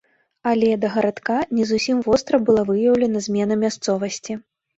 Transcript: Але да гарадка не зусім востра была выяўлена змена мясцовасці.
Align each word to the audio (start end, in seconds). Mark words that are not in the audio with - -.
Але 0.51 0.69
да 0.85 0.89
гарадка 0.95 1.35
не 1.57 1.67
зусім 1.73 1.99
востра 2.07 2.41
была 2.49 2.65
выяўлена 2.71 3.23
змена 3.27 3.61
мясцовасці. 3.67 4.33